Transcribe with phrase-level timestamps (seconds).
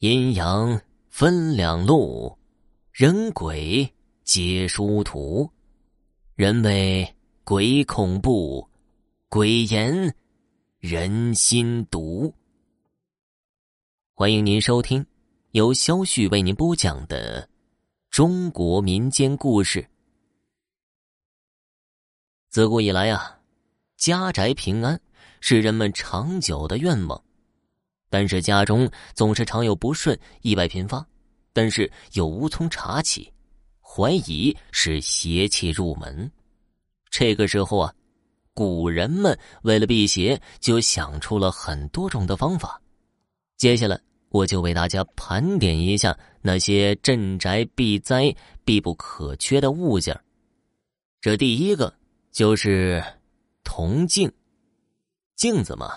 [0.00, 2.38] 阴阳分两路，
[2.92, 5.50] 人鬼皆殊途。
[6.36, 8.64] 人为鬼恐怖，
[9.28, 10.14] 鬼言
[10.78, 12.32] 人心毒。
[14.14, 15.04] 欢迎您收听
[15.50, 17.48] 由肖旭为您播讲的
[18.08, 19.84] 中国民间故事。
[22.48, 23.40] 自古以来啊，
[23.96, 25.00] 家宅平安
[25.40, 27.20] 是人们长久的愿望，
[28.10, 31.06] 但是家中总是常有不顺，意外频发，
[31.52, 33.32] 但是又无从查起，
[33.80, 36.30] 怀疑是邪气入门。
[37.10, 37.94] 这个时候啊，
[38.54, 42.80] 古人们为了辟邪，就想出了很多种的方法。
[43.56, 44.00] 接下来，
[44.30, 50.18] 我就为大家盘点一下那些镇宅避灾必不可缺的物件
[51.20, 51.92] 这第一个。
[52.30, 53.02] 就是
[53.64, 54.30] 铜镜，
[55.34, 55.90] 镜子嘛，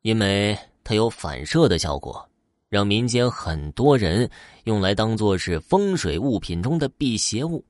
[0.00, 2.28] 因为它有反射的效果，
[2.68, 4.30] 让民间很多人
[4.64, 7.64] 用来当做是风水物品中的辟邪物。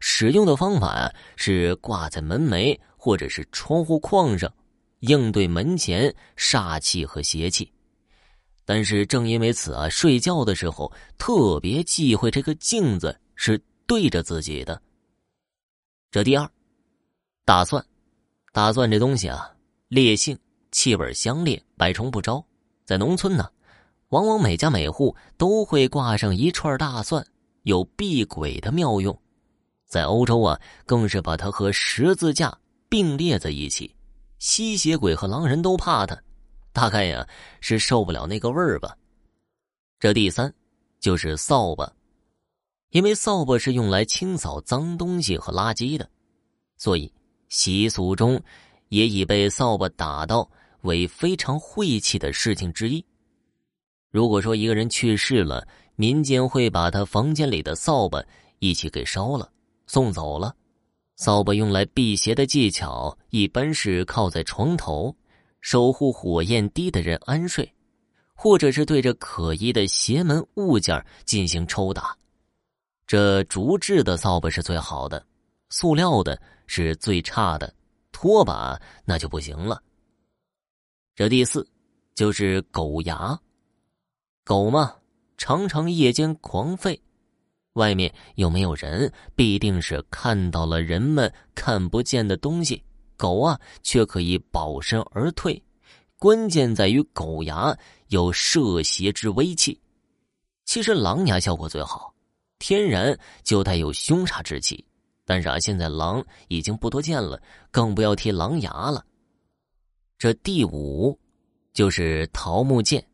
[0.00, 4.52] 使用的方法是挂在门楣或者是窗户框上，
[5.00, 7.72] 应对门前煞气和邪气。
[8.64, 14.80] 但是正因为此啊，睡觉的时候特别忌讳这个镜子是对着自己的。
[16.10, 16.48] 这第二。
[17.44, 17.82] 大蒜，
[18.52, 19.50] 大蒜这东西啊，
[19.88, 20.38] 烈性，
[20.70, 22.44] 气味香烈，百虫不招。
[22.88, 23.50] 在农村呢，
[24.08, 27.22] 往往每家每户都会挂上一串大蒜，
[27.64, 29.14] 有避鬼的妙用。
[29.84, 32.58] 在欧洲啊，更是把它和十字架
[32.88, 33.94] 并列在一起，
[34.38, 36.18] 吸血鬼和狼人都怕它，
[36.72, 37.28] 大概呀
[37.60, 38.96] 是受不了那个味儿吧。
[40.00, 40.50] 这第三
[40.98, 41.92] 就是扫把，
[42.88, 46.08] 因为扫把是用来清扫脏东西和垃圾的，
[46.78, 47.12] 所以。
[47.50, 48.42] 习俗中，
[48.88, 50.50] 也已被扫把打到
[50.82, 53.04] 为非常晦气的事情之一。
[54.10, 58.22] 如果说一个人去世了，民间会把他房间里的扫把
[58.58, 59.50] 一起给烧了，
[59.86, 60.54] 送走了。
[61.16, 65.14] 扫把用来辟邪的技巧，一般是靠在床头，
[65.60, 67.72] 守护火焰低的人安睡，
[68.34, 72.16] 或者是对着可疑的邪门物件进行抽打。
[73.06, 75.26] 这竹制的扫把是最好的，
[75.70, 76.40] 塑料的。
[76.70, 77.74] 是最差的，
[78.12, 79.82] 拖把那就不行了。
[81.18, 81.68] 这第四
[82.14, 83.36] 就是狗牙，
[84.44, 84.94] 狗嘛，
[85.36, 86.96] 常常夜间狂吠，
[87.72, 92.80] 外面又没有人，必定是看到了人们看不见的东西。
[93.16, 95.60] 狗啊，却可以保身而退，
[96.20, 97.76] 关键在于狗牙
[98.10, 99.76] 有摄邪之威气。
[100.66, 102.14] 其实狼牙效果最好，
[102.60, 104.86] 天然就带有凶煞之气。
[105.24, 107.42] 但是啊，现在狼已经不多见了，
[107.72, 109.04] 更不要提狼牙了。
[110.18, 111.16] 这第五
[111.72, 113.06] 就是桃木剑。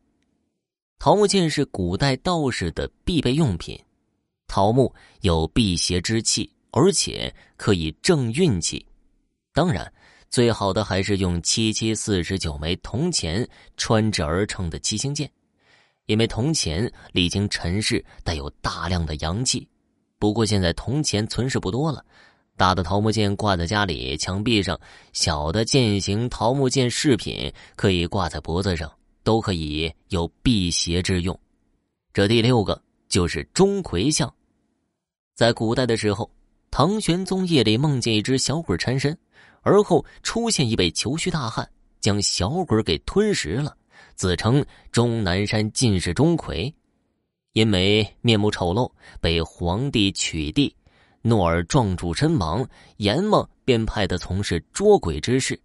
[0.98, 3.78] 桃木剑是古代道士的必备用品。
[4.47, 8.87] 桃木有辟邪之气，而且可以正运气。
[9.53, 9.92] 当然，
[10.31, 15.31] 最好的还是用七七四十九枚铜钱穿制而成的七星剑，
[16.06, 19.69] 因为铜钱历经尘世，带有大量的阳气。
[20.19, 22.03] 不过现在铜钱存世不多了，
[22.56, 24.78] 大的桃木剑挂在家里墙壁上，
[25.12, 28.91] 小的剑形桃木剑饰品可以挂在脖子上，
[29.25, 31.38] 都可以有辟邪之用。
[32.12, 34.32] 这第六个就是钟馗像，
[35.34, 36.31] 在古代的时候，
[36.70, 39.19] 唐玄宗夜里梦见一只小鬼缠身，
[39.62, 41.69] 而后出现一位虬须大汉，
[42.00, 43.76] 将小鬼给吞食了，
[44.15, 46.72] 自称终南山进士钟馗。
[47.53, 48.91] 因为面目丑陋，
[49.21, 50.72] 被皇帝取缔，
[51.26, 52.66] 诺尔撞柱身亡。
[52.98, 55.58] 阎王便派他从事捉鬼之事。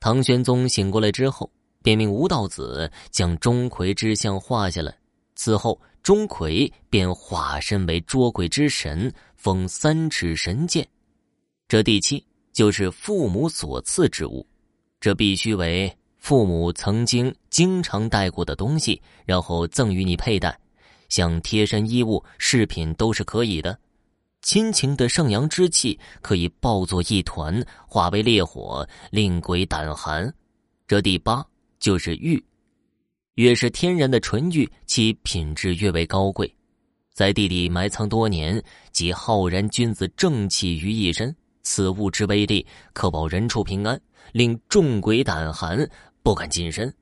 [0.00, 1.50] 唐玄宗醒过来之后，
[1.82, 4.96] 便命吴道子将钟馗之像画下来。
[5.34, 10.88] 此后，钟馗便化身为捉鬼之神，封三尺神剑。
[11.68, 14.46] 这第七就是父母所赐之物，
[15.00, 20.58] 这必须为父母曾经经常带过的东西，然后赠予你佩戴。
[21.08, 23.78] 像贴身衣物、饰品都是可以的。
[24.42, 30.32] 亲情的圣阳之气可以抱作一团，化为烈火，令鬼胆寒。
[30.86, 31.44] 这第八
[31.78, 32.42] 就是玉，
[33.34, 36.52] 越是天然的纯玉，其品质越为高贵。
[37.12, 38.62] 在地底埋藏多年，
[38.92, 41.34] 即浩然君子正气于一身。
[41.64, 44.00] 此物之威力，可保人畜平安，
[44.32, 45.86] 令众鬼胆寒，
[46.22, 46.94] 不敢近身。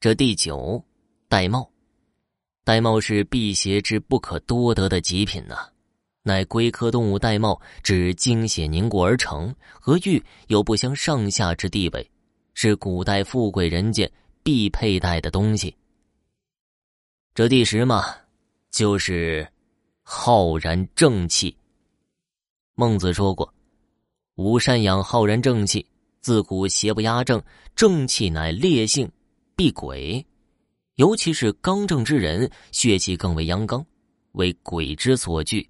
[0.00, 0.82] 这第九，
[1.28, 1.68] 玳瑁。
[2.64, 5.68] 玳瑁是辟邪之不可多得的极品呐，
[6.24, 12.10] 乃龟科动物玳瑁指精血凝固而成，和玉有不相上下之地位，
[12.54, 14.08] 是古代富贵人家
[14.42, 15.74] 必佩戴的东西。
[17.34, 18.04] 这第十嘛，
[18.70, 19.48] 就是
[20.02, 21.56] 浩然正气。
[22.74, 23.52] 孟子说过
[24.36, 25.84] ：“吾善养浩然正气，
[26.20, 27.42] 自古邪不压正，
[27.74, 29.10] 正气乃烈性，
[29.56, 30.24] 必鬼。
[30.96, 33.84] 尤其是刚正之人，血气更为阳刚，
[34.32, 35.68] 为鬼之所惧。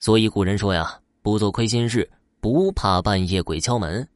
[0.00, 2.08] 所以古人说呀，不做亏心事，
[2.40, 4.08] 不怕半夜鬼敲门。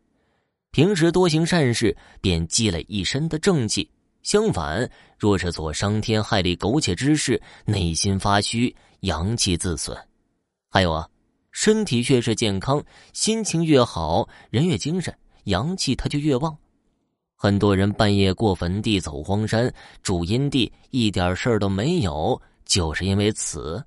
[0.71, 3.91] 平时多行善事，便积累一身的正气。
[4.23, 4.89] 相反，
[5.19, 9.97] 若是做伤天害理、苟且之事，内心发虚，阳气自损。
[10.71, 11.09] 还有啊。”
[11.55, 12.83] 身体越是健康，
[13.13, 15.15] 心情越好，人越精神，
[15.45, 16.57] 阳气它就越旺。
[17.37, 19.71] 很多人半夜过坟地、走荒山、
[20.03, 23.85] 住阴地，一点事儿都没有，就是因为此。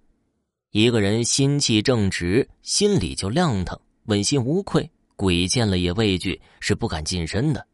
[0.76, 7.66] 一个人心气正直，心里就亮堂，问心无愧，鬼见了也畏惧，是不敢近身的。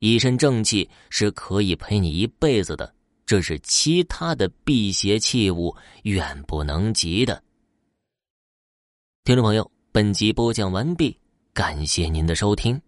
[0.00, 2.92] 一身正气是可以陪你一辈子的，
[3.24, 5.72] 这是其他的辟邪器物
[6.02, 7.40] 远不能及的。
[9.22, 11.16] 听众朋友，本集播讲完毕，
[11.52, 12.82] 感谢您的收听。